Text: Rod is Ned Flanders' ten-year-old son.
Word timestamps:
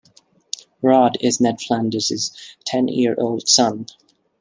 Rod 0.81 1.15
is 1.21 1.39
Ned 1.39 1.61
Flanders' 1.61 2.31
ten-year-old 2.65 3.47
son. 3.47 3.85